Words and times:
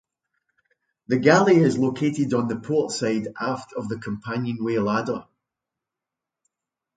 The 1.09 1.19
galley 1.19 1.57
is 1.57 1.77
located 1.77 2.33
on 2.33 2.47
the 2.47 2.55
port 2.55 2.91
side 2.91 3.27
aft 3.39 3.73
of 3.73 3.87
the 3.87 3.99
companionway 3.99 4.77
ladder. 4.77 5.27